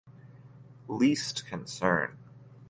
[0.87, 2.17] Least concern.